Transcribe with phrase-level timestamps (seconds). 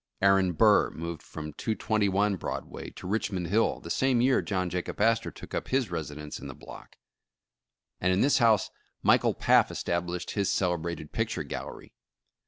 [0.19, 5.29] Aaron Burr moved from 221 Broadway to Richmond Hill, the same j^ear John Jacob Astor
[5.29, 6.95] took up his resi dence in the block,
[7.99, 8.71] and in this house
[9.03, 11.93] Michael Paff es tablished his celebrated picture gallery.